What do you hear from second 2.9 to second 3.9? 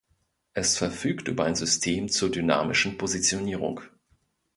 Positionierung.